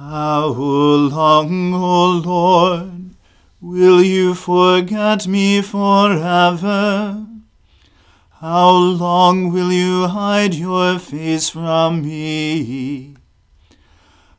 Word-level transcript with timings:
How 0.00 0.46
long, 0.46 1.74
O 1.74 2.10
Lord, 2.24 3.10
will 3.60 4.02
you 4.02 4.34
forget 4.34 5.26
me 5.26 5.60
forever? 5.60 7.26
How 8.40 8.70
long 8.70 9.52
will 9.52 9.70
you 9.70 10.06
hide 10.06 10.54
your 10.54 10.98
face 10.98 11.50
from 11.50 12.00
me? 12.00 13.14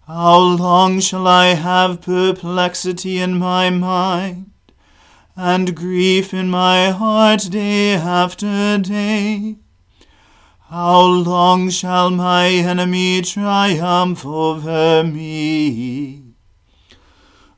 How 0.08 0.40
long 0.40 1.00
shall 1.00 1.28
I 1.28 1.54
have 1.54 2.02
perplexity 2.02 3.20
in 3.20 3.38
my 3.38 3.70
mind? 3.70 4.48
and 5.36 5.76
grief 5.76 6.34
in 6.34 6.50
my 6.50 6.90
heart 6.90 7.48
day 7.50 7.94
after 7.94 8.78
day. 8.78 9.56
How 10.72 11.02
long 11.02 11.70
shall 11.70 12.10
my 12.12 12.48
enemy 12.48 13.22
triumph 13.24 14.26
over 14.26 15.04
me? 15.04 16.24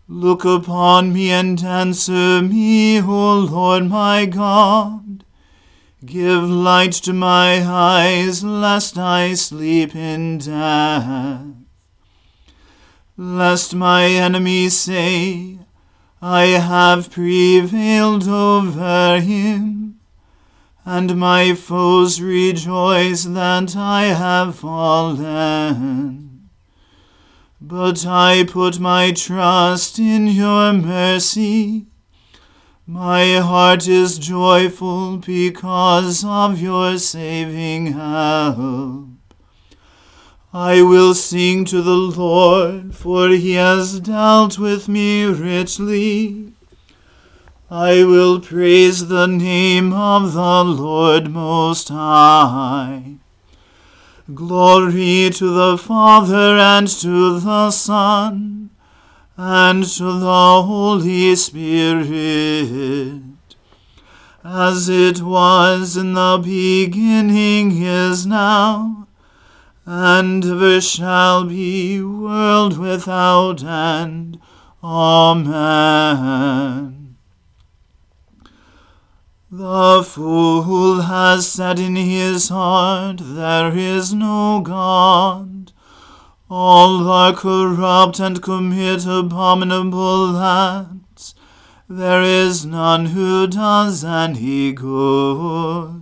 Look 0.08 0.44
upon 0.44 1.14
me 1.14 1.30
and 1.30 1.64
answer 1.64 2.42
me, 2.42 3.00
O 3.00 3.38
Lord 3.38 3.88
my 3.88 4.26
God. 4.26 5.26
Give 6.04 6.50
light 6.50 6.94
to 7.04 7.14
my 7.14 7.64
eyes, 7.64 8.44
lest 8.44 8.98
I 8.98 9.36
sleep 9.36 9.96
in 9.96 10.40
death. 10.40 11.46
Lest 13.16 13.76
my 13.76 14.06
enemies 14.06 14.76
say, 14.76 15.60
I 16.20 16.46
have 16.46 17.12
prevailed 17.12 18.28
over 18.28 19.20
him, 19.20 19.93
and 20.86 21.16
my 21.16 21.54
foes 21.54 22.22
rejoice 22.22 23.24
that 23.24 23.76
I 23.76 24.06
have 24.06 24.56
fallen. 24.58 26.50
But 27.62 28.06
I 28.06 28.44
put 28.44 28.80
my 28.80 29.12
trust 29.12 29.98
in 29.98 30.28
your 30.28 30.74
mercy. 30.74 31.86
My 32.86 33.36
heart 33.36 33.88
is 33.88 34.20
joyful 34.20 35.18
because 35.18 36.26
of 36.26 36.60
your 36.60 36.98
saving 36.98 37.94
help. 37.94 39.08
I 40.54 40.82
will 40.84 41.16
sing 41.16 41.66
to 41.66 41.82
the 41.82 41.96
Lord, 41.96 42.94
for 42.94 43.30
he 43.30 43.54
has 43.54 44.02
dealt 44.02 44.60
with 44.60 44.88
me 44.88 45.24
richly. 45.24 46.53
I 47.76 48.04
will 48.04 48.40
praise 48.40 49.08
the 49.08 49.26
name 49.26 49.94
of 49.94 50.34
the 50.34 50.64
Lord 50.64 51.32
Most 51.32 51.90
High. 51.90 53.16
Glory 54.32 55.32
to 55.32 55.50
the 55.52 55.76
Father 55.80 56.60
and 56.60 56.88
to 56.88 57.40
the 57.40 57.72
Son 57.72 58.70
and 59.38 59.84
to 59.86 60.04
the 60.04 60.62
Holy 60.62 61.36
Spirit 61.36 63.24
as 64.44 64.88
it 64.88 65.24
was 65.24 65.98
in 65.98 66.14
the 66.14 66.40
beginning 66.44 67.72
is 67.82 68.28
now, 68.28 69.08
and 69.88 70.46
ever 70.46 70.80
shall 70.80 71.46
be, 71.46 72.04
world 72.04 72.78
without 72.78 73.64
end. 73.64 74.40
Amen. 74.84 75.64
The 79.56 80.02
fool 80.04 81.02
has 81.02 81.48
said 81.48 81.78
in 81.78 81.96
his 81.96 82.50
heart, 82.50 83.20
There 83.22 83.78
is 83.78 84.12
no 84.12 84.62
God. 84.62 85.72
All 86.50 87.08
are 87.08 87.34
corrupt 87.34 88.20
and 88.20 88.42
commit 88.42 89.06
abominable 89.06 90.36
acts. 90.38 91.36
There 91.88 92.24
is 92.24 92.66
none 92.66 93.06
who 93.06 93.46
does 93.46 94.04
any 94.04 94.72
good. 94.72 96.02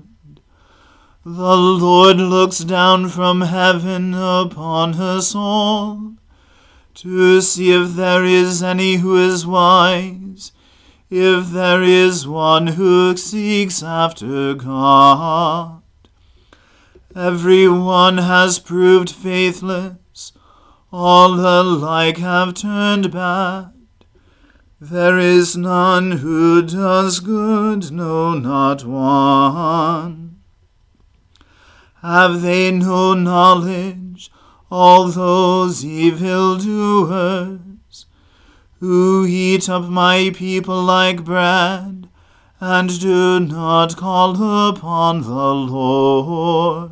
The 1.25 1.57
Lord 1.57 2.19
looks 2.19 2.59
down 2.59 3.09
from 3.09 3.41
heaven 3.41 4.13
upon 4.13 4.93
us 4.93 5.35
all 5.35 6.13
to 6.93 7.41
see 7.41 7.73
if 7.73 7.95
there 7.95 8.23
is 8.23 8.63
any 8.63 8.95
who 8.95 9.17
is 9.17 9.45
wise, 9.45 10.53
if 11.13 11.49
there 11.49 11.83
is 11.83 12.25
one 12.25 12.67
who 12.67 13.17
seeks 13.17 13.83
after 13.83 14.53
God. 14.53 15.81
Every 17.13 17.67
one 17.67 18.17
has 18.19 18.59
proved 18.59 19.09
faithless, 19.09 20.31
all 20.89 21.33
alike 21.33 22.15
have 22.17 22.53
turned 22.53 23.11
bad. 23.11 23.73
There 24.79 25.19
is 25.19 25.57
none 25.57 26.11
who 26.11 26.61
does 26.61 27.19
good, 27.19 27.91
no, 27.91 28.33
not 28.33 28.85
one. 28.85 30.37
Have 32.01 32.41
they 32.41 32.71
no 32.71 33.13
knowledge, 33.15 34.31
all 34.71 35.09
those 35.09 35.83
evil 35.83 36.57
doers, 36.57 37.70
who 38.81 39.25
eat 39.27 39.69
up 39.69 39.83
my 39.83 40.31
people 40.33 40.83
like 40.83 41.23
bread, 41.23 42.09
and 42.59 42.99
do 42.99 43.39
not 43.39 43.95
call 43.95 44.31
upon 44.69 45.21
the 45.21 45.53
Lord? 45.53 46.91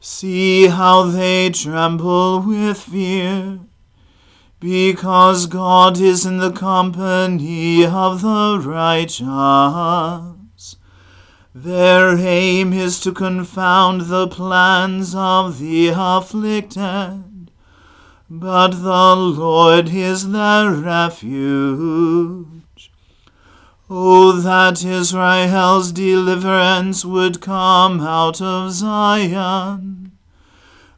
See 0.00 0.66
how 0.66 1.04
they 1.04 1.50
tremble 1.50 2.40
with 2.40 2.78
fear 2.78 3.60
because 4.58 5.46
God 5.46 6.00
is 6.00 6.26
in 6.26 6.38
the 6.38 6.50
company 6.50 7.86
of 7.86 8.22
the 8.22 8.60
righteous. 8.60 9.26
Their 11.54 12.18
aim 12.18 12.72
is 12.72 12.98
to 13.00 13.12
confound 13.12 14.02
the 14.02 14.26
plans 14.26 15.14
of 15.14 15.60
the 15.60 15.92
afflicted, 15.94 17.25
but 18.28 18.72
the 18.72 19.16
Lord 19.16 19.88
is 19.90 20.30
their 20.30 20.70
refuge. 20.70 22.46
Oh, 23.88 24.32
that 24.32 24.84
Israel's 24.84 25.92
deliverance 25.92 27.04
would 27.04 27.40
come 27.40 28.00
out 28.00 28.40
of 28.42 28.72
Zion 28.72 30.06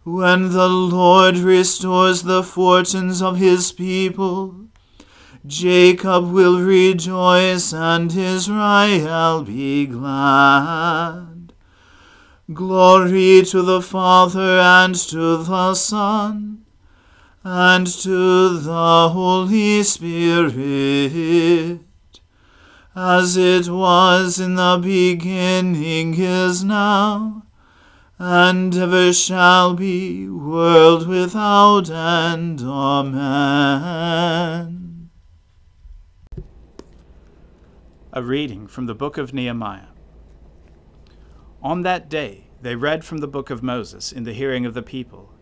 when 0.09 0.53
the 0.53 0.69
Lord 0.69 1.37
restores 1.37 2.23
the 2.23 2.43
fortunes 2.43 3.21
of 3.21 3.37
his 3.37 3.73
people, 3.73 4.55
Jacob 5.47 6.33
will 6.33 6.61
rejoice 6.61 7.75
and 7.75 8.11
Israel 8.11 9.43
be 9.43 9.87
glad. 9.87 11.53
Glory 12.53 13.43
to 13.45 13.61
the 13.61 13.83
Father 13.83 14.59
and 14.59 14.95
to 14.95 15.37
the 15.37 15.75
Son 15.75 16.65
and 17.51 17.87
to 17.87 18.59
the 18.59 19.09
Holy 19.09 19.83
Spirit, 19.83 21.81
as 22.95 23.39
it 23.39 23.71
was 23.71 24.39
in 24.39 24.57
the 24.57 24.79
beginning 24.83 26.15
is 26.19 26.63
now 26.63 27.47
and 28.19 28.77
ever 28.77 29.15
shall 29.15 29.73
be, 29.73 30.29
world 30.29 31.09
without 31.09 31.89
end. 31.89 32.61
Amen. 32.61 33.89
A 38.13 38.23
reading 38.23 38.67
from 38.67 38.85
the 38.85 38.95
book 38.95 39.17
of 39.17 39.33
Nehemiah. 39.33 39.87
On 41.63 41.81
that 41.81 42.11
day 42.11 42.49
they 42.61 42.75
read 42.75 43.07
from 43.07 43.19
the 43.19 43.27
book 43.27 43.49
of 43.49 43.63
Moses 43.63 44.13
in 44.13 44.25
the 44.25 44.35
hearing 44.35 44.67
of 44.67 44.75
the 44.75 44.83
people, 44.83 45.33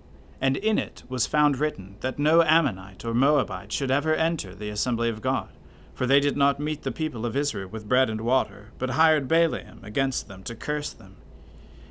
and 0.40 0.56
in 0.56 0.78
it 0.78 1.02
was 1.08 1.26
found 1.26 1.58
written 1.58 1.96
that 2.00 2.18
no 2.18 2.42
Ammonite 2.42 3.04
or 3.04 3.14
Moabite 3.14 3.72
should 3.72 3.90
ever 3.90 4.14
enter 4.14 4.54
the 4.54 4.70
assembly 4.70 5.08
of 5.08 5.22
God, 5.22 5.50
for 5.94 6.06
they 6.06 6.20
did 6.20 6.36
not 6.36 6.60
meet 6.60 6.82
the 6.82 6.92
people 6.92 7.24
of 7.24 7.36
Israel 7.36 7.68
with 7.68 7.88
bread 7.88 8.10
and 8.10 8.20
water, 8.20 8.72
but 8.78 8.90
hired 8.90 9.28
Balaam 9.28 9.80
against 9.82 10.28
them 10.28 10.42
to 10.44 10.54
curse 10.54 10.92
them 10.92 11.16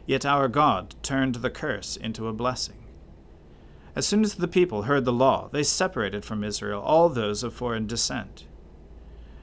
Yet 0.06 0.26
our 0.26 0.48
God 0.48 0.96
turned 1.02 1.36
the 1.36 1.50
curse 1.50 1.96
into 1.98 2.28
a 2.28 2.34
blessing. 2.34 2.78
As 3.96 4.06
soon 4.06 4.24
as 4.24 4.36
the 4.36 4.48
people 4.48 4.84
heard 4.84 5.06
the 5.06 5.14
law, 5.14 5.50
they 5.52 5.64
separated 5.64 6.26
from 6.26 6.44
Israel 6.44 6.82
all 6.82 7.10
those 7.10 7.44
of 7.44 7.54
foreign 7.54 7.88
descent. 7.88 8.46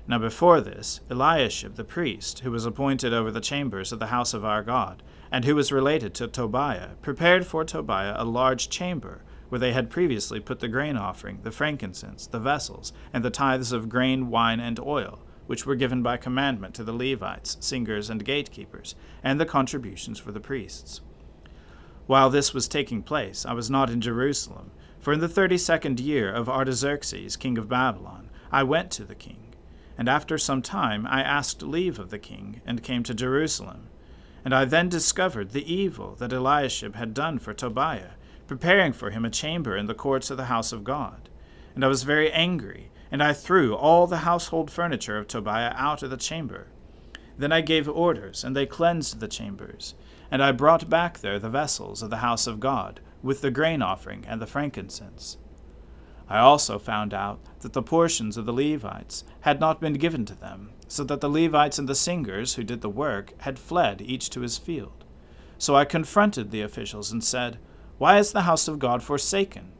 Now 0.06 0.18
before 0.18 0.60
this, 0.60 1.00
Eliashib 1.08 1.76
the 1.76 1.84
priest, 1.84 2.40
who 2.40 2.50
was 2.50 2.66
appointed 2.66 3.14
over 3.14 3.30
the 3.30 3.40
chambers 3.40 3.92
of 3.92 4.00
the 4.00 4.08
house 4.08 4.34
of 4.34 4.44
our 4.44 4.62
God, 4.62 5.02
and 5.30 5.44
who 5.44 5.54
was 5.54 5.70
related 5.70 6.12
to 6.14 6.26
Tobiah, 6.26 6.90
prepared 7.02 7.46
for 7.46 7.64
Tobiah 7.64 8.14
a 8.16 8.24
large 8.24 8.68
chamber, 8.68 9.22
where 9.48 9.60
they 9.60 9.72
had 9.72 9.90
previously 9.90 10.40
put 10.40 10.60
the 10.60 10.68
grain 10.68 10.96
offering, 10.96 11.38
the 11.42 11.52
frankincense, 11.52 12.26
the 12.26 12.40
vessels, 12.40 12.92
and 13.12 13.24
the 13.24 13.30
tithes 13.30 13.70
of 13.70 13.88
grain, 13.88 14.28
wine, 14.28 14.58
and 14.58 14.80
oil, 14.80 15.20
which 15.46 15.66
were 15.66 15.76
given 15.76 16.02
by 16.02 16.16
commandment 16.16 16.74
to 16.74 16.82
the 16.82 16.92
Levites, 16.92 17.56
singers, 17.60 18.10
and 18.10 18.24
gatekeepers, 18.24 18.94
and 19.22 19.38
the 19.38 19.46
contributions 19.46 20.18
for 20.18 20.32
the 20.32 20.40
priests. 20.40 21.00
While 22.06 22.28
this 22.28 22.52
was 22.52 22.66
taking 22.66 23.02
place, 23.02 23.46
I 23.46 23.52
was 23.52 23.70
not 23.70 23.88
in 23.88 24.00
Jerusalem, 24.00 24.72
for 24.98 25.12
in 25.12 25.20
the 25.20 25.28
thirty 25.28 25.58
second 25.58 26.00
year 26.00 26.32
of 26.32 26.48
Artaxerxes, 26.48 27.36
king 27.36 27.56
of 27.56 27.68
Babylon, 27.68 28.30
I 28.50 28.64
went 28.64 28.90
to 28.92 29.04
the 29.04 29.14
king. 29.14 29.51
And 29.98 30.08
after 30.08 30.38
some 30.38 30.62
time 30.62 31.06
I 31.06 31.22
asked 31.22 31.62
leave 31.62 31.98
of 31.98 32.10
the 32.10 32.18
king, 32.18 32.60
and 32.66 32.82
came 32.82 33.02
to 33.04 33.14
Jerusalem. 33.14 33.88
And 34.44 34.54
I 34.54 34.64
then 34.64 34.88
discovered 34.88 35.50
the 35.50 35.72
evil 35.72 36.14
that 36.16 36.32
Eliashib 36.32 36.94
had 36.94 37.14
done 37.14 37.38
for 37.38 37.54
Tobiah, 37.54 38.12
preparing 38.46 38.92
for 38.92 39.10
him 39.10 39.24
a 39.24 39.30
chamber 39.30 39.76
in 39.76 39.86
the 39.86 39.94
courts 39.94 40.30
of 40.30 40.36
the 40.36 40.46
house 40.46 40.72
of 40.72 40.84
God. 40.84 41.28
And 41.74 41.84
I 41.84 41.88
was 41.88 42.02
very 42.02 42.30
angry, 42.32 42.90
and 43.10 43.22
I 43.22 43.32
threw 43.32 43.74
all 43.74 44.06
the 44.06 44.18
household 44.18 44.70
furniture 44.70 45.18
of 45.18 45.28
Tobiah 45.28 45.74
out 45.76 46.02
of 46.02 46.10
the 46.10 46.16
chamber. 46.16 46.66
Then 47.38 47.52
I 47.52 47.60
gave 47.60 47.88
orders, 47.88 48.44
and 48.44 48.56
they 48.56 48.66
cleansed 48.66 49.20
the 49.20 49.28
chambers. 49.28 49.94
And 50.30 50.42
I 50.42 50.52
brought 50.52 50.90
back 50.90 51.20
there 51.20 51.38
the 51.38 51.50
vessels 51.50 52.02
of 52.02 52.10
the 52.10 52.18
house 52.18 52.46
of 52.46 52.60
God, 52.60 53.00
with 53.22 53.40
the 53.40 53.50
grain 53.50 53.82
offering 53.82 54.24
and 54.26 54.40
the 54.40 54.46
frankincense. 54.46 55.36
I 56.32 56.38
also 56.38 56.78
found 56.78 57.12
out 57.12 57.40
that 57.60 57.74
the 57.74 57.82
portions 57.82 58.38
of 58.38 58.46
the 58.46 58.54
Levites 58.54 59.22
had 59.40 59.60
not 59.60 59.82
been 59.82 59.92
given 59.92 60.24
to 60.24 60.34
them, 60.34 60.70
so 60.88 61.04
that 61.04 61.20
the 61.20 61.28
Levites 61.28 61.78
and 61.78 61.86
the 61.86 61.94
singers 61.94 62.54
who 62.54 62.64
did 62.64 62.80
the 62.80 62.88
work 62.88 63.34
had 63.42 63.58
fled 63.58 64.00
each 64.00 64.30
to 64.30 64.40
his 64.40 64.56
field. 64.56 65.04
So 65.58 65.76
I 65.76 65.84
confronted 65.84 66.50
the 66.50 66.62
officials 66.62 67.12
and 67.12 67.22
said, 67.22 67.58
Why 67.98 68.16
is 68.16 68.32
the 68.32 68.48
house 68.48 68.66
of 68.66 68.78
God 68.78 69.02
forsaken? 69.02 69.72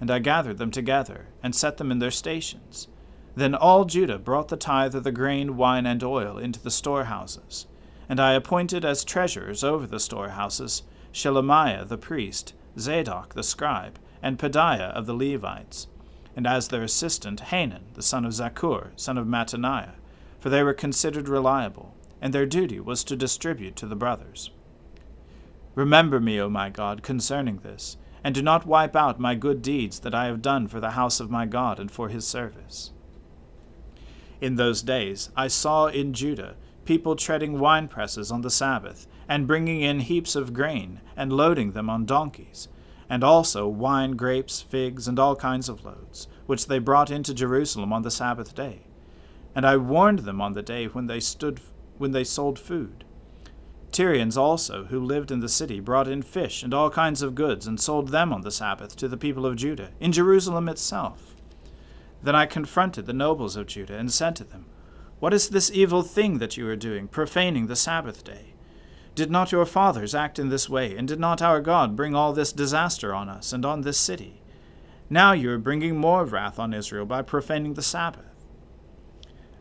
And 0.00 0.10
I 0.10 0.20
gathered 0.20 0.56
them 0.56 0.70
together, 0.70 1.26
and 1.42 1.54
set 1.54 1.76
them 1.76 1.90
in 1.90 1.98
their 1.98 2.10
stations. 2.10 2.88
Then 3.36 3.54
all 3.54 3.84
Judah 3.84 4.18
brought 4.18 4.48
the 4.48 4.56
tithe 4.56 4.94
of 4.94 5.04
the 5.04 5.12
grain, 5.12 5.54
wine, 5.54 5.84
and 5.84 6.02
oil 6.02 6.38
into 6.38 6.62
the 6.62 6.70
storehouses. 6.70 7.66
And 8.08 8.18
I 8.18 8.32
appointed 8.32 8.86
as 8.86 9.04
treasurers 9.04 9.62
over 9.62 9.86
the 9.86 10.00
storehouses 10.00 10.84
Shelemiah 11.12 11.86
the 11.86 11.98
priest, 11.98 12.54
Zadok 12.78 13.34
the 13.34 13.42
scribe, 13.42 13.98
and 14.24 14.38
Pedaiah 14.38 14.90
of 14.94 15.04
the 15.04 15.14
Levites, 15.14 15.86
and 16.34 16.46
as 16.46 16.68
their 16.68 16.82
assistant 16.82 17.40
Hanan 17.40 17.84
the 17.92 18.02
son 18.02 18.24
of 18.24 18.32
Zaccur, 18.32 18.88
son 18.96 19.18
of 19.18 19.26
Mattaniah, 19.26 19.96
for 20.40 20.48
they 20.48 20.62
were 20.62 20.74
considered 20.74 21.28
reliable, 21.28 21.94
and 22.22 22.32
their 22.32 22.46
duty 22.46 22.80
was 22.80 23.04
to 23.04 23.16
distribute 23.16 23.76
to 23.76 23.86
the 23.86 23.94
brothers. 23.94 24.50
Remember 25.74 26.20
me, 26.20 26.40
O 26.40 26.48
my 26.48 26.70
God, 26.70 27.02
concerning 27.02 27.58
this 27.58 27.98
and 28.24 28.34
do 28.34 28.40
not 28.40 28.66
wipe 28.66 28.96
out 28.96 29.20
my 29.20 29.34
good 29.34 29.60
deeds 29.60 30.00
that 30.00 30.14
I 30.14 30.24
have 30.24 30.40
done 30.40 30.66
for 30.66 30.80
the 30.80 30.92
house 30.92 31.20
of 31.20 31.30
my 31.30 31.44
God 31.44 31.78
and 31.78 31.90
for 31.90 32.08
his 32.08 32.26
service. 32.26 32.92
In 34.40 34.56
those 34.56 34.80
days 34.80 35.30
I 35.36 35.48
saw 35.48 35.88
in 35.88 36.14
Judah 36.14 36.56
people 36.86 37.16
treading 37.16 37.58
wine 37.58 37.88
presses 37.88 38.30
on 38.30 38.40
the 38.40 38.50
Sabbath, 38.50 39.06
and 39.28 39.46
bringing 39.46 39.80
in 39.80 40.00
heaps 40.00 40.36
of 40.36 40.52
grain, 40.52 41.00
and 41.16 41.32
loading 41.32 41.72
them 41.72 41.88
on 41.88 42.04
donkeys, 42.04 42.68
and 43.08 43.22
also 43.22 43.66
wine, 43.66 44.12
grapes, 44.12 44.60
figs, 44.60 45.06
and 45.06 45.18
all 45.18 45.36
kinds 45.36 45.68
of 45.68 45.84
loads, 45.84 46.28
which 46.46 46.66
they 46.66 46.78
brought 46.78 47.10
into 47.10 47.34
Jerusalem 47.34 47.92
on 47.92 48.02
the 48.02 48.10
Sabbath 48.10 48.54
day. 48.54 48.86
And 49.54 49.66
I 49.66 49.76
warned 49.76 50.20
them 50.20 50.40
on 50.40 50.52
the 50.54 50.62
day 50.62 50.86
when 50.86 51.06
they 51.06 51.20
stood 51.20 51.60
when 51.96 52.10
they 52.10 52.24
sold 52.24 52.58
food. 52.58 53.04
Tyrians 53.92 54.36
also, 54.36 54.86
who 54.86 54.98
lived 54.98 55.30
in 55.30 55.38
the 55.38 55.48
city, 55.48 55.78
brought 55.78 56.08
in 56.08 56.22
fish 56.22 56.64
and 56.64 56.74
all 56.74 56.90
kinds 56.90 57.22
of 57.22 57.36
goods, 57.36 57.68
and 57.68 57.78
sold 57.78 58.08
them 58.08 58.32
on 58.32 58.40
the 58.40 58.50
Sabbath 58.50 58.96
to 58.96 59.06
the 59.06 59.16
people 59.16 59.46
of 59.46 59.54
Judah, 59.54 59.90
in 60.00 60.10
Jerusalem 60.10 60.68
itself. 60.68 61.36
Then 62.20 62.34
I 62.34 62.46
confronted 62.46 63.06
the 63.06 63.12
nobles 63.12 63.54
of 63.54 63.68
Judah, 63.68 63.96
and 63.96 64.10
said 64.10 64.34
to 64.36 64.44
them, 64.44 64.66
What 65.20 65.32
is 65.32 65.50
this 65.50 65.70
evil 65.70 66.02
thing 66.02 66.38
that 66.38 66.56
you 66.56 66.66
are 66.68 66.74
doing, 66.74 67.06
profaning 67.06 67.68
the 67.68 67.76
Sabbath 67.76 68.24
day? 68.24 68.53
Did 69.14 69.30
not 69.30 69.52
your 69.52 69.64
fathers 69.64 70.14
act 70.14 70.40
in 70.40 70.48
this 70.48 70.68
way, 70.68 70.96
and 70.96 71.06
did 71.06 71.20
not 71.20 71.40
our 71.40 71.60
God 71.60 71.94
bring 71.94 72.16
all 72.16 72.32
this 72.32 72.52
disaster 72.52 73.14
on 73.14 73.28
us 73.28 73.52
and 73.52 73.64
on 73.64 73.82
this 73.82 73.98
city? 73.98 74.42
Now 75.08 75.32
you 75.32 75.50
are 75.52 75.58
bringing 75.58 75.96
more 75.96 76.24
wrath 76.24 76.58
on 76.58 76.74
Israel 76.74 77.06
by 77.06 77.22
profaning 77.22 77.74
the 77.74 77.82
Sabbath. 77.82 78.24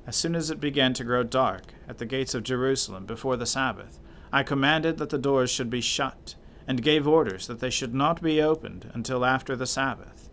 As 0.08 0.16
soon 0.16 0.36
as 0.36 0.50
it 0.50 0.60
began 0.60 0.94
to 0.96 1.04
grow 1.04 1.24
dark 1.24 1.76
at 1.88 2.00
the 2.00 2.06
gates 2.06 2.34
of 2.34 2.44
Jerusalem 2.44 3.06
before 3.06 3.38
the 3.38 3.46
Sabbath, 3.46 4.00
I 4.32 4.42
commanded 4.42 4.98
that 4.98 5.12
the 5.12 5.20
doors 5.20 5.52
should 5.52 5.70
be 5.70 5.82
shut, 5.82 6.34
and 6.68 6.82
gave 6.82 7.08
orders 7.08 7.46
that 7.46 7.60
they 7.60 7.70
should 7.70 7.94
not 7.94 8.24
be 8.24 8.42
opened 8.42 8.90
until 8.94 9.24
after 9.24 9.56
the 9.56 9.68
Sabbath. 9.68 10.30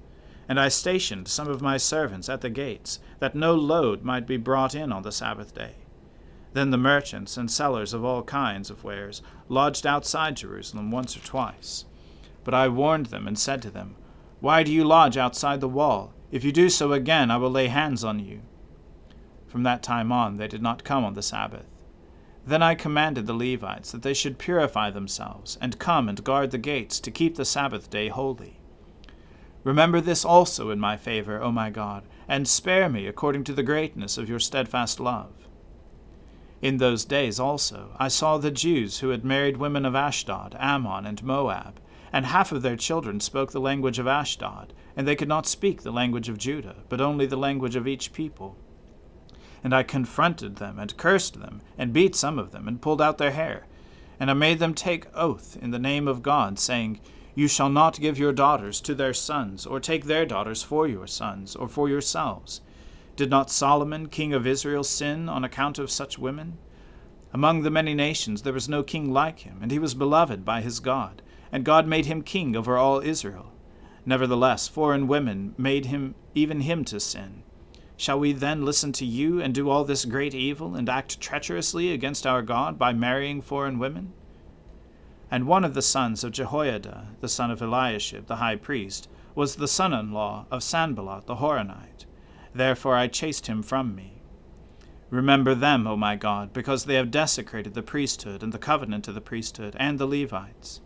And 0.48 0.58
I 0.58 0.68
stationed 0.68 1.28
some 1.28 1.48
of 1.48 1.60
my 1.60 1.76
servants 1.76 2.28
at 2.28 2.40
the 2.40 2.50
gates, 2.50 3.00
that 3.18 3.34
no 3.34 3.54
load 3.54 4.02
might 4.02 4.26
be 4.26 4.38
brought 4.38 4.74
in 4.74 4.92
on 4.92 5.02
the 5.02 5.12
Sabbath 5.12 5.54
day. 5.54 5.74
Then 6.52 6.70
the 6.70 6.78
merchants 6.78 7.36
and 7.36 7.50
sellers 7.50 7.92
of 7.92 8.04
all 8.04 8.22
kinds 8.22 8.70
of 8.70 8.82
wares 8.82 9.22
lodged 9.48 9.86
outside 9.86 10.36
Jerusalem 10.36 10.90
once 10.90 11.16
or 11.16 11.20
twice. 11.20 11.84
But 12.42 12.54
I 12.54 12.68
warned 12.68 13.06
them 13.06 13.28
and 13.28 13.38
said 13.38 13.62
to 13.62 13.70
them, 13.70 13.94
Why 14.40 14.62
do 14.62 14.72
you 14.72 14.84
lodge 14.84 15.16
outside 15.16 15.60
the 15.60 15.68
wall? 15.68 16.12
If 16.30 16.44
you 16.44 16.52
do 16.52 16.68
so 16.68 16.92
again, 16.92 17.30
I 17.30 17.36
will 17.36 17.50
lay 17.50 17.68
hands 17.68 18.02
on 18.04 18.18
you. 18.18 18.40
From 19.46 19.62
that 19.64 19.82
time 19.82 20.12
on, 20.12 20.36
they 20.36 20.48
did 20.48 20.62
not 20.62 20.84
come 20.84 21.04
on 21.04 21.14
the 21.14 21.22
Sabbath. 21.22 21.66
Then 22.46 22.62
I 22.62 22.74
commanded 22.74 23.26
the 23.26 23.34
Levites 23.34 23.92
that 23.92 24.02
they 24.02 24.14
should 24.14 24.38
purify 24.38 24.90
themselves, 24.90 25.58
and 25.60 25.78
come 25.78 26.08
and 26.08 26.24
guard 26.24 26.52
the 26.52 26.58
gates, 26.58 26.98
to 27.00 27.10
keep 27.10 27.36
the 27.36 27.44
Sabbath 27.44 27.90
day 27.90 28.08
holy. 28.08 28.60
Remember 29.62 30.00
this 30.00 30.24
also 30.24 30.70
in 30.70 30.80
my 30.80 30.96
favor, 30.96 31.40
O 31.42 31.52
my 31.52 31.68
God, 31.68 32.04
and 32.26 32.48
spare 32.48 32.88
me 32.88 33.06
according 33.06 33.44
to 33.44 33.52
the 33.52 33.62
greatness 33.62 34.16
of 34.16 34.28
your 34.28 34.38
steadfast 34.38 34.98
love. 35.00 35.32
In 36.62 36.76
those 36.76 37.06
days 37.06 37.40
also 37.40 37.96
I 37.98 38.08
saw 38.08 38.36
the 38.36 38.50
Jews 38.50 38.98
who 38.98 39.08
had 39.08 39.24
married 39.24 39.56
women 39.56 39.86
of 39.86 39.94
Ashdod, 39.94 40.54
Ammon, 40.58 41.06
and 41.06 41.22
Moab, 41.22 41.80
and 42.12 42.26
half 42.26 42.52
of 42.52 42.62
their 42.62 42.76
children 42.76 43.20
spoke 43.20 43.52
the 43.52 43.60
language 43.60 43.98
of 43.98 44.06
Ashdod, 44.06 44.74
and 44.96 45.08
they 45.08 45.16
could 45.16 45.28
not 45.28 45.46
speak 45.46 45.82
the 45.82 45.92
language 45.92 46.28
of 46.28 46.36
Judah, 46.36 46.76
but 46.88 47.00
only 47.00 47.24
the 47.24 47.36
language 47.36 47.76
of 47.76 47.88
each 47.88 48.12
people. 48.12 48.56
And 49.64 49.74
I 49.74 49.82
confronted 49.82 50.56
them, 50.56 50.78
and 50.78 50.96
cursed 50.96 51.40
them, 51.40 51.62
and 51.78 51.92
beat 51.92 52.14
some 52.14 52.38
of 52.38 52.50
them, 52.50 52.68
and 52.68 52.82
pulled 52.82 53.00
out 53.00 53.18
their 53.18 53.30
hair. 53.30 53.66
And 54.18 54.30
I 54.30 54.34
made 54.34 54.58
them 54.58 54.74
take 54.74 55.06
oath 55.14 55.56
in 55.62 55.70
the 55.70 55.78
name 55.78 56.08
of 56.08 56.22
God, 56.22 56.58
saying, 56.58 57.00
You 57.34 57.48
shall 57.48 57.70
not 57.70 58.00
give 58.00 58.18
your 58.18 58.32
daughters 58.32 58.80
to 58.82 58.94
their 58.94 59.14
sons, 59.14 59.64
or 59.64 59.80
take 59.80 60.04
their 60.04 60.26
daughters 60.26 60.62
for 60.62 60.86
your 60.86 61.06
sons, 61.06 61.56
or 61.56 61.68
for 61.68 61.88
yourselves. 61.88 62.60
Did 63.16 63.30
not 63.30 63.50
Solomon, 63.50 64.08
king 64.08 64.32
of 64.32 64.46
Israel, 64.46 64.84
sin 64.84 65.28
on 65.28 65.44
account 65.44 65.78
of 65.78 65.90
such 65.90 66.18
women? 66.18 66.58
Among 67.32 67.62
the 67.62 67.70
many 67.70 67.94
nations 67.94 68.42
there 68.42 68.52
was 68.52 68.68
no 68.68 68.82
king 68.82 69.12
like 69.12 69.40
him, 69.40 69.58
and 69.62 69.70
he 69.70 69.78
was 69.78 69.94
beloved 69.94 70.44
by 70.44 70.62
his 70.62 70.80
God, 70.80 71.22
and 71.52 71.64
God 71.64 71.86
made 71.86 72.06
him 72.06 72.22
king 72.22 72.56
over 72.56 72.76
all 72.76 73.00
Israel. 73.00 73.52
Nevertheless, 74.06 74.66
foreign 74.66 75.06
women 75.06 75.54
made 75.58 75.86
him 75.86 76.14
even 76.34 76.62
him 76.62 76.84
to 76.86 76.98
sin. 76.98 77.42
Shall 77.96 78.18
we 78.18 78.32
then 78.32 78.64
listen 78.64 78.92
to 78.94 79.04
you 79.04 79.42
and 79.42 79.54
do 79.54 79.68
all 79.68 79.84
this 79.84 80.06
great 80.06 80.34
evil 80.34 80.74
and 80.74 80.88
act 80.88 81.20
treacherously 81.20 81.92
against 81.92 82.26
our 82.26 82.40
God 82.40 82.78
by 82.78 82.92
marrying 82.94 83.42
foreign 83.42 83.78
women? 83.78 84.14
And 85.30 85.46
one 85.46 85.64
of 85.64 85.74
the 85.74 85.82
sons 85.82 86.24
of 86.24 86.32
Jehoiada, 86.32 87.08
the 87.20 87.28
son 87.28 87.50
of 87.50 87.60
Eliashib, 87.60 88.26
the 88.26 88.36
high 88.36 88.56
priest, 88.56 89.08
was 89.34 89.56
the 89.56 89.68
son 89.68 89.92
in 89.92 90.12
law 90.12 90.46
of 90.50 90.62
Sanballat 90.62 91.26
the 91.26 91.36
Horonite. 91.36 92.06
Therefore 92.54 92.96
I 92.96 93.06
chased 93.06 93.46
him 93.46 93.62
from 93.62 93.94
me. 93.94 94.22
Remember 95.10 95.54
them, 95.54 95.86
O 95.86 95.96
my 95.96 96.16
God, 96.16 96.52
because 96.52 96.84
they 96.84 96.94
have 96.94 97.10
desecrated 97.10 97.74
the 97.74 97.82
priesthood 97.82 98.42
and 98.42 98.52
the 98.52 98.58
covenant 98.58 99.08
of 99.08 99.14
the 99.14 99.20
priesthood 99.20 99.76
and 99.78 99.98
the 99.98 100.06
Levites. 100.06 100.80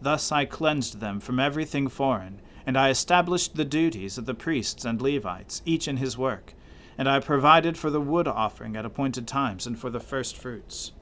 Thus 0.00 0.30
I 0.30 0.44
cleansed 0.44 1.00
them 1.00 1.20
from 1.20 1.40
everything 1.40 1.88
foreign 1.88 2.40
and 2.68 2.76
I 2.76 2.90
established 2.90 3.56
the 3.56 3.64
duties 3.64 4.18
of 4.18 4.26
the 4.26 4.34
priests 4.34 4.84
and 4.84 5.00
Levites, 5.00 5.62
each 5.64 5.88
in 5.88 5.96
his 5.96 6.18
work, 6.18 6.52
and 6.98 7.08
I 7.08 7.18
provided 7.18 7.78
for 7.78 7.88
the 7.88 7.98
wood 7.98 8.28
offering 8.28 8.76
at 8.76 8.84
appointed 8.84 9.26
times 9.26 9.66
and 9.66 9.78
for 9.78 9.88
the 9.88 9.98
first 9.98 10.36
fruits. 10.36 10.92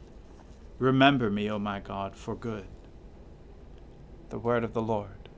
Remember 0.79 1.29
me, 1.29 1.51
O 1.51 1.59
my 1.59 1.81
God, 1.81 2.15
for 2.15 2.37
good. 2.37 2.69
The 4.29 4.39
word 4.39 4.63
of 4.63 4.75
the 4.75 4.81
Lord. 4.81 5.29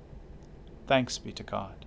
Thanks 0.87 1.17
be 1.17 1.33
to 1.33 1.43
God. 1.43 1.87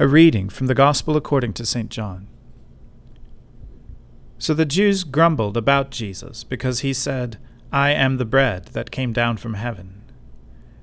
A 0.00 0.06
reading 0.06 0.48
from 0.48 0.68
the 0.68 0.76
Gospel 0.76 1.16
according 1.16 1.54
to 1.54 1.66
St. 1.66 1.90
John. 1.90 2.28
So 4.38 4.54
the 4.54 4.64
Jews 4.64 5.02
grumbled 5.02 5.56
about 5.56 5.90
Jesus 5.90 6.44
because 6.44 6.80
he 6.80 6.92
said, 6.92 7.36
I 7.72 7.90
am 7.90 8.16
the 8.16 8.24
bread 8.24 8.66
that 8.66 8.92
came 8.92 9.12
down 9.12 9.38
from 9.38 9.54
heaven. 9.54 10.04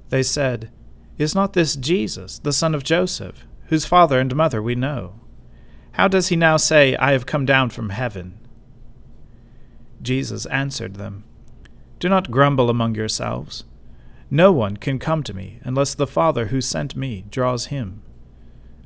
They 0.10 0.22
said, 0.22 0.70
Is 1.18 1.34
not 1.34 1.54
this 1.54 1.78
Jesus, 1.78 2.40
the 2.40 2.52
son 2.52 2.76
of 2.76 2.84
Joseph, 2.84 3.46
whose 3.68 3.86
father 3.86 4.20
and 4.20 4.36
mother 4.36 4.62
we 4.62 4.76
know? 4.76 5.22
How 5.94 6.10
does 6.10 6.28
he 6.28 6.36
now 6.36 6.58
say, 6.58 6.98
I 6.98 7.14
have 7.14 7.26
come 7.26 7.46
down 7.46 7.70
from 7.70 7.92
heaven? 7.92 8.38
Jesus 10.02 10.46
answered 10.48 10.96
them, 10.96 11.24
Do 12.00 12.10
not 12.10 12.32
grumble 12.32 12.70
among 12.70 12.96
yourselves. 12.96 13.64
No 14.30 14.52
one 14.52 14.76
can 14.76 15.00
come 15.00 15.24
to 15.24 15.34
me 15.34 15.62
unless 15.64 15.96
the 15.96 16.06
Father 16.06 16.48
who 16.48 16.60
sent 16.60 16.98
me 16.98 17.24
draws 17.30 17.68
him, 17.68 18.02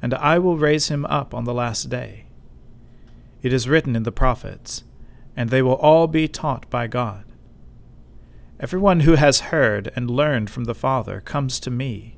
and 0.02 0.14
I 0.14 0.40
will 0.40 0.58
raise 0.58 0.88
him 0.90 1.06
up 1.06 1.34
on 1.34 1.44
the 1.44 1.54
last 1.54 1.90
day. 1.90 2.26
It 3.42 3.54
is 3.54 3.70
written 3.70 3.96
in 3.96 4.04
the 4.04 4.12
prophets, 4.12 4.84
and 5.36 5.50
they 5.50 5.62
will 5.62 5.76
all 5.76 6.08
be 6.08 6.28
taught 6.28 6.70
by 6.70 6.88
God. 6.88 7.26
Everyone 8.60 9.02
who 9.02 9.16
has 9.16 9.40
heard 9.40 9.92
and 9.96 10.12
learned 10.12 10.50
from 10.50 10.66
the 10.66 10.76
Father 10.76 11.22
comes 11.22 11.60
to 11.62 11.72
me. 11.72 12.18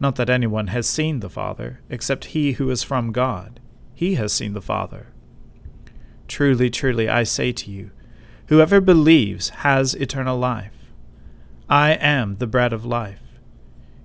Not 0.00 0.16
that 0.16 0.28
anyone 0.28 0.66
has 0.68 0.88
seen 0.88 1.20
the 1.20 1.30
Father, 1.30 1.80
except 1.88 2.26
he 2.26 2.52
who 2.52 2.68
is 2.70 2.82
from 2.82 3.12
God. 3.12 3.60
He 3.94 4.16
has 4.16 4.32
seen 4.32 4.54
the 4.54 4.60
Father. 4.60 5.12
Truly, 6.26 6.70
truly, 6.70 7.08
I 7.08 7.22
say 7.22 7.52
to 7.52 7.70
you, 7.70 7.92
whoever 8.46 8.80
believes 8.80 9.50
has 9.50 9.94
eternal 9.94 10.36
life. 10.36 10.72
I 11.68 11.92
am 11.92 12.38
the 12.38 12.48
bread 12.48 12.72
of 12.72 12.84
life. 12.84 13.21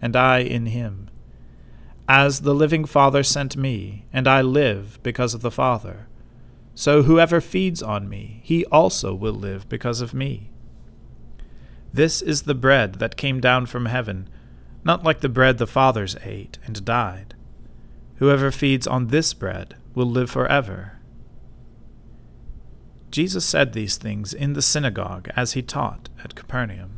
and 0.00 0.16
I 0.16 0.38
in 0.38 0.66
him. 0.66 1.10
As 2.08 2.40
the 2.40 2.54
living 2.54 2.84
Father 2.84 3.22
sent 3.22 3.56
me, 3.56 4.06
and 4.12 4.26
I 4.26 4.40
live 4.40 4.98
because 5.02 5.34
of 5.34 5.42
the 5.42 5.50
Father, 5.50 6.08
so 6.74 7.02
whoever 7.02 7.40
feeds 7.40 7.82
on 7.82 8.08
me, 8.08 8.40
he 8.44 8.64
also 8.66 9.12
will 9.12 9.32
live 9.32 9.68
because 9.68 10.00
of 10.00 10.14
me. 10.14 10.50
This 11.92 12.22
is 12.22 12.42
the 12.42 12.54
bread 12.54 12.94
that 12.96 13.16
came 13.16 13.40
down 13.40 13.66
from 13.66 13.86
heaven, 13.86 14.28
not 14.84 15.02
like 15.02 15.20
the 15.20 15.28
bread 15.28 15.58
the 15.58 15.66
fathers 15.66 16.16
ate 16.22 16.58
and 16.64 16.84
died. 16.84 17.34
Whoever 18.16 18.50
feeds 18.50 18.86
on 18.86 19.08
this 19.08 19.34
bread 19.34 19.76
will 19.94 20.06
live 20.06 20.30
forever. 20.30 20.98
Jesus 23.10 23.44
said 23.44 23.72
these 23.72 23.96
things 23.96 24.32
in 24.32 24.52
the 24.52 24.62
synagogue 24.62 25.28
as 25.34 25.52
he 25.52 25.62
taught 25.62 26.08
at 26.22 26.34
Capernaum. 26.34 26.97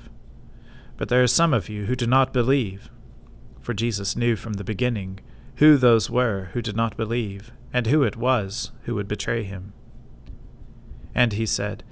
But 1.01 1.09
there 1.09 1.23
are 1.23 1.27
some 1.27 1.51
of 1.51 1.67
you 1.67 1.85
who 1.85 1.95
do 1.95 2.05
not 2.05 2.31
believe. 2.31 2.91
For 3.59 3.73
Jesus 3.73 4.15
knew 4.15 4.35
from 4.35 4.53
the 4.53 4.63
beginning 4.63 5.19
who 5.55 5.75
those 5.75 6.11
were 6.11 6.49
who 6.53 6.61
did 6.61 6.75
not 6.75 6.95
believe, 6.95 7.51
and 7.73 7.87
who 7.87 8.03
it 8.03 8.15
was 8.15 8.69
who 8.83 8.93
would 8.93 9.07
betray 9.07 9.41
him. 9.41 9.73
And 11.15 11.33
he 11.33 11.47
said, 11.47 11.83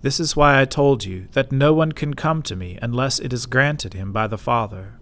this 0.00 0.18
is 0.18 0.34
why 0.34 0.58
I 0.58 0.64
told 0.64 1.04
you 1.04 1.28
that 1.32 1.52
no 1.52 1.74
one 1.74 1.92
can 1.92 2.14
come 2.14 2.40
to 2.44 2.56
me 2.56 2.78
unless 2.80 3.18
it 3.18 3.34
is 3.34 3.44
granted 3.44 3.92
him 3.92 4.14
by 4.14 4.26
the 4.26 4.38
Father. 4.38 4.94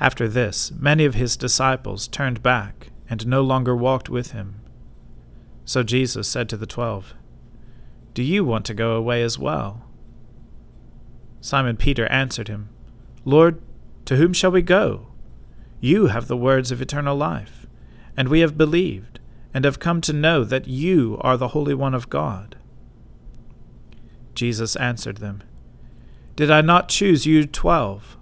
After 0.00 0.26
this, 0.26 0.72
many 0.72 1.04
of 1.04 1.16
his 1.16 1.36
disciples 1.36 2.08
turned 2.08 2.42
back 2.42 2.88
and 3.10 3.26
no 3.26 3.42
longer 3.42 3.76
walked 3.76 4.08
with 4.08 4.30
him. 4.30 4.62
So 5.66 5.82
Jesus 5.82 6.28
said 6.28 6.48
to 6.48 6.56
the 6.56 6.64
twelve, 6.64 7.12
Do 8.14 8.22
you 8.22 8.42
want 8.42 8.64
to 8.64 8.72
go 8.72 8.92
away 8.92 9.22
as 9.22 9.38
well? 9.38 9.84
Simon 11.40 11.76
Peter 11.76 12.06
answered 12.06 12.48
him, 12.48 12.68
Lord, 13.24 13.60
to 14.04 14.16
whom 14.16 14.32
shall 14.32 14.50
we 14.50 14.62
go? 14.62 15.08
You 15.80 16.06
have 16.06 16.26
the 16.26 16.36
words 16.36 16.72
of 16.72 16.82
eternal 16.82 17.16
life, 17.16 17.66
and 18.16 18.28
we 18.28 18.40
have 18.40 18.58
believed, 18.58 19.20
and 19.54 19.64
have 19.64 19.78
come 19.78 20.00
to 20.02 20.12
know 20.12 20.44
that 20.44 20.66
you 20.66 21.18
are 21.20 21.36
the 21.36 21.48
Holy 21.48 21.74
One 21.74 21.94
of 21.94 22.10
God. 22.10 22.56
Jesus 24.34 24.76
answered 24.76 25.18
them, 25.18 25.42
Did 26.36 26.50
I 26.50 26.60
not 26.60 26.88
choose 26.88 27.26
you 27.26 27.44
twelve? 27.44 28.16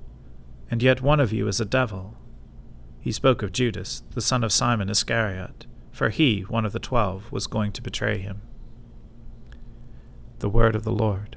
And 0.70 0.83
yet 0.83 1.00
one 1.00 1.20
of 1.20 1.33
you 1.33 1.46
is 1.46 1.61
a 1.61 1.64
devil. 1.64 2.16
He 3.00 3.12
spoke 3.12 3.42
of 3.42 3.52
Judas, 3.52 4.02
the 4.14 4.20
son 4.20 4.42
of 4.42 4.52
Simon 4.52 4.88
Iscariot, 4.88 5.66
for 5.92 6.09
he, 6.09 6.40
one 6.42 6.66
of 6.66 6.72
the 6.72 6.79
twelve, 6.81 7.31
was 7.31 7.46
going 7.46 7.72
to 7.72 7.83
betray 7.83 8.18
him. 8.18 8.42
The 10.40 10.48
Word 10.48 10.74
of 10.74 10.83
the 10.83 10.92
Lord. 10.92 11.37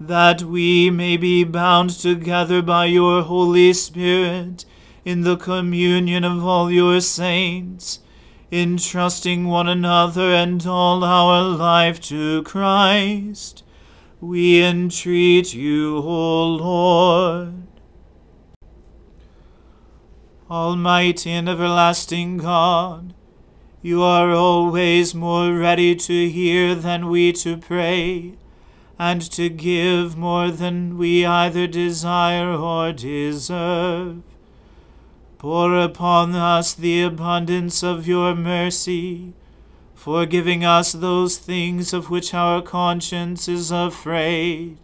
that 0.00 0.42
we 0.42 0.88
may 0.90 1.18
be 1.18 1.44
bound 1.44 1.90
together 1.90 2.62
by 2.62 2.86
your 2.86 3.22
Holy 3.22 3.70
Spirit 3.74 4.64
in 5.04 5.20
the 5.20 5.36
communion 5.36 6.24
of 6.24 6.42
all 6.42 6.70
your 6.70 7.02
saints, 7.02 7.98
entrusting 8.50 9.46
one 9.46 9.68
another 9.68 10.32
and 10.32 10.66
all 10.66 11.04
our 11.04 11.42
life 11.42 12.00
to 12.00 12.42
Christ. 12.44 13.62
We 14.22 14.62
entreat 14.62 15.52
you, 15.52 15.98
O 15.98 16.46
Lord. 16.46 17.66
Almighty 20.50 21.30
and 21.30 21.48
everlasting 21.48 22.38
God, 22.38 23.12
you 23.82 24.02
are 24.02 24.32
always 24.32 25.14
more 25.14 25.52
ready 25.52 25.94
to 25.94 26.28
hear 26.30 26.74
than 26.74 27.08
we 27.10 27.32
to 27.34 27.58
pray 27.58 28.34
and 29.00 29.22
to 29.30 29.48
give 29.48 30.14
more 30.14 30.50
than 30.50 30.98
we 30.98 31.24
either 31.24 31.66
desire 31.66 32.52
or 32.52 32.92
deserve. 32.92 34.22
Pour 35.38 35.74
upon 35.74 36.34
us 36.34 36.74
the 36.74 37.02
abundance 37.02 37.82
of 37.82 38.06
your 38.06 38.34
mercy, 38.34 39.32
forgiving 39.94 40.66
us 40.66 40.92
those 40.92 41.38
things 41.38 41.94
of 41.94 42.10
which 42.10 42.34
our 42.34 42.60
conscience 42.60 43.48
is 43.48 43.70
afraid, 43.70 44.76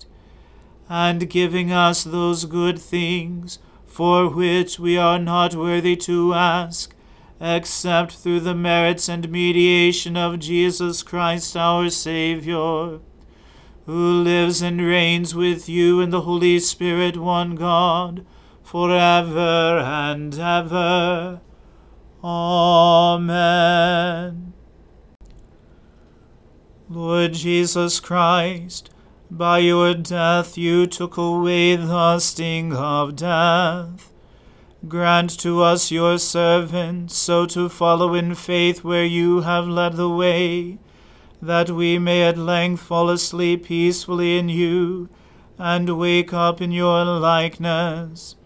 and 0.89 1.29
giving 1.29 1.71
us 1.71 2.03
those 2.03 2.47
good 2.47 2.79
things 2.79 3.59
for 3.85 4.31
which 4.31 4.79
we 4.79 4.97
are 4.97 5.19
not 5.19 5.55
worthy 5.55 5.95
to 5.95 6.33
ask, 6.33 6.95
except 7.39 8.13
through 8.13 8.41
the 8.41 8.55
merits 8.55 9.11
and 9.11 9.29
mediation 9.29 10.17
of 10.17 10.39
Jesus 10.39 11.03
Christ 11.03 11.55
our 11.55 11.91
Saviour 11.91 13.01
who 13.87 14.23
lives 14.23 14.61
and 14.63 14.81
reigns 14.81 15.35
with 15.35 15.69
you 15.69 16.01
in 16.01 16.11
the 16.11 16.23
Holy 16.23 16.59
Spirit, 16.59 17.17
one 17.17 17.55
God, 17.55 18.27
for 18.63 18.91
ever 18.91 19.79
and 19.79 20.37
ever. 20.37 21.41
Amen. 22.23 23.73
Lord 26.89 27.33
Jesus 27.35 28.01
Christ, 28.01 28.91
by 29.31 29.59
your 29.59 29.95
death 29.95 30.59
you 30.59 30.89
took 30.89 31.17
away 31.17 31.77
the 31.77 32.19
sting 32.19 32.73
of 32.73 33.15
death. 33.15 34.13
Grant 34.89 35.39
to 35.41 35.63
us, 35.63 35.93
your 35.93 36.19
servants, 36.19 37.17
so 37.17 37.47
to 37.47 37.69
follow 37.69 38.15
in 38.15 38.35
faith 38.35 38.83
where 38.83 39.05
you 39.05 39.43
have 39.43 39.69
led 39.69 39.95
the 39.95 40.09
way 40.09 40.79
that 41.43 41.71
we 41.71 41.99
may 41.99 42.23
at 42.23 42.39
length 42.39 42.83
fall 42.83 43.11
asleep 43.11 43.67
peacefully 43.67 44.39
in 44.39 44.49
you, 44.49 45.09
and 45.59 45.99
wake 45.99 46.33
up 46.33 46.61
in 46.61 46.73
your 46.73 47.05
likeness, 47.05 48.37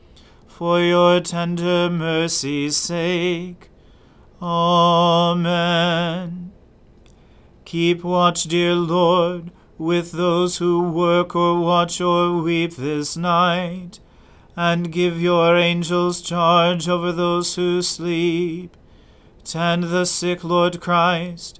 for 0.47 0.81
your 0.81 1.21
tender 1.21 1.89
mercy's 1.89 2.77
sake. 2.77 3.71
Amen. 4.43 6.53
Keep 7.65 8.03
watch, 8.03 8.45
dear 8.45 8.75
Lord, 8.75 9.53
with 9.79 10.13
those 10.13 10.59
who 10.59 10.83
work 10.83 11.37
or 11.37 11.61
watch 11.61 12.01
or 12.01 12.43
weep 12.43 12.77
this 12.77 13.17
night, 13.17 14.01
and 14.57 14.93
give 14.93 15.21
your 15.21 15.57
angels 15.57 16.21
charge 16.21 16.89
over 16.89 17.13
those 17.13 17.55
who 17.55 17.81
sleep. 17.83 18.77
Tend 19.45 19.85
the 19.85 20.05
sick, 20.05 20.45
Lord 20.45 20.81
Christ 20.81 21.60